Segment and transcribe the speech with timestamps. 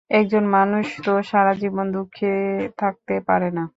[0.09, 2.27] একজন মানুষ তো সারা জীবন দুঃখী
[2.77, 3.63] থাকতে পারে না।